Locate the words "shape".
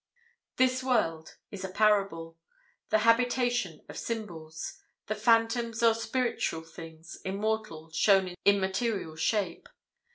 9.15-9.69